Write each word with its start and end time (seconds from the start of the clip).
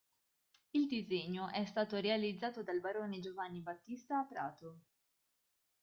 Il 0.71 0.87
disegno 0.87 1.49
è 1.49 1.63
stato 1.65 1.95
realizzato 1.99 2.63
dal 2.63 2.79
barone 2.79 3.19
Giovanni 3.19 3.59
Battista 3.59 4.17
a 4.17 4.23
Prato. 4.25 4.79